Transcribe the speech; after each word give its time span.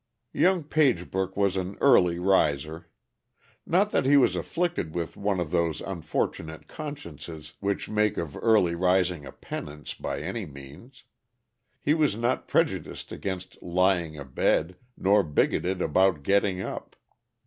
_Young 0.41 0.63
Pagebrook 0.63 1.37
was 1.37 1.55
an 1.55 1.77
early 1.79 2.17
riser. 2.17 2.87
Not 3.67 3.91
that 3.91 4.03
he 4.07 4.17
was 4.17 4.35
afflicted 4.35 4.95
with 4.95 5.15
one 5.15 5.39
of 5.39 5.51
those 5.51 5.79
unfortunate 5.79 6.67
consciences 6.67 7.53
which 7.59 7.87
make 7.87 8.17
of 8.17 8.35
early 8.37 8.73
rising 8.73 9.27
a 9.27 9.31
penance, 9.31 9.93
by 9.93 10.21
any 10.23 10.47
means. 10.47 11.03
He 11.83 11.93
was 11.93 12.15
not 12.15 12.47
prejudiced 12.47 13.11
against 13.11 13.61
lying 13.61 14.17
abed, 14.17 14.75
nor 14.97 15.21
bigoted 15.21 15.83
about 15.83 16.23
getting 16.23 16.61
up. 16.61 16.95